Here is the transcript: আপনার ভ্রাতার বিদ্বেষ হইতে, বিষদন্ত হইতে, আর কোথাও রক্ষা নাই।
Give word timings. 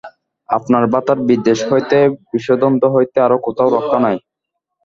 আপনার 0.49 0.83
ভ্রাতার 0.91 1.19
বিদ্বেষ 1.29 1.59
হইতে, 1.71 1.97
বিষদন্ত 2.31 2.81
হইতে, 2.95 3.17
আর 3.25 3.31
কোথাও 3.45 3.69
রক্ষা 3.75 3.99
নাই। 4.05 4.17